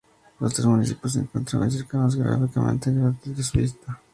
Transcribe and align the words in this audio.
Los 0.39 0.51
tres 0.55 0.65
municipios 0.65 1.13
se 1.13 1.19
encuentran 1.19 1.61
muy 1.61 1.71
cercanos 1.71 2.15
geográficamente, 2.15 2.89
lo 2.89 3.11
que 3.11 3.17
facilita 3.35 3.43
su 3.51 3.57
visita. 3.59 4.01